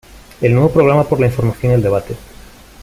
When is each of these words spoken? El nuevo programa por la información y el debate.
El 0.41 0.55
nuevo 0.55 0.71
programa 0.71 1.03
por 1.03 1.19
la 1.19 1.27
información 1.27 1.73
y 1.73 1.75
el 1.75 1.83
debate. 1.83 2.15